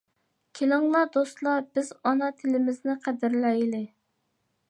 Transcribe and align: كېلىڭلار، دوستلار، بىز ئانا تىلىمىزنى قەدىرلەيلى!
كېلىڭلار، 0.59 1.09
دوستلار، 1.17 1.67
بىز 1.75 1.91
ئانا 2.09 2.31
تىلىمىزنى 2.41 2.97
قەدىرلەيلى! 3.05 3.83